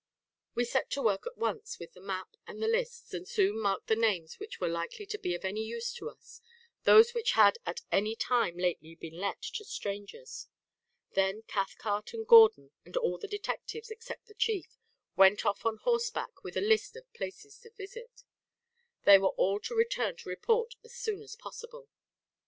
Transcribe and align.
We 0.55 0.65
set 0.65 0.89
to 0.93 1.01
work 1.03 1.27
at 1.27 1.37
once 1.37 1.77
with 1.77 1.93
the 1.93 2.01
map 2.01 2.35
and 2.47 2.59
the 2.59 2.67
lists; 2.67 3.13
and 3.13 3.27
soon 3.27 3.59
marked 3.61 3.85
the 3.85 3.95
names 3.95 4.39
which 4.39 4.59
were 4.59 4.67
likely 4.67 5.05
to 5.05 5.19
be 5.19 5.35
of 5.35 5.45
any 5.45 5.61
use 5.61 5.93
to 5.93 6.09
us, 6.09 6.41
those 6.85 7.13
which 7.13 7.33
had 7.33 7.59
at 7.67 7.81
any 7.91 8.15
time 8.15 8.57
lately 8.57 8.95
been 8.95 9.19
let 9.19 9.43
to 9.43 9.63
strangers. 9.63 10.47
Then 11.11 11.43
Cathcart 11.43 12.13
and 12.15 12.25
Gordon 12.25 12.71
and 12.83 12.97
all 12.97 13.19
the 13.19 13.27
detectives, 13.27 13.91
except 13.91 14.25
the 14.25 14.33
chief, 14.33 14.75
went 15.15 15.45
off 15.45 15.67
on 15.67 15.77
horseback 15.77 16.43
with 16.43 16.57
a 16.57 16.61
list 16.61 16.95
of 16.95 17.13
places 17.13 17.59
to 17.59 17.69
visit. 17.69 18.23
They 19.05 19.19
were 19.19 19.35
all 19.37 19.59
to 19.59 19.75
return 19.75 20.15
to 20.17 20.29
report 20.29 20.73
as 20.83 20.95
soon 20.95 21.21
as 21.21 21.35
possible. 21.35 21.89